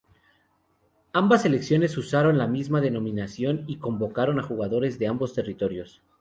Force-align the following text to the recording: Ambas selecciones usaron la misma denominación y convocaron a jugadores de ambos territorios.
Ambas 1.13 1.43
selecciones 1.43 1.95
usaron 1.95 2.39
la 2.39 2.47
misma 2.47 2.81
denominación 2.81 3.65
y 3.67 3.77
convocaron 3.77 4.39
a 4.39 4.41
jugadores 4.41 4.97
de 4.97 5.05
ambos 5.05 5.35
territorios. 5.35 6.01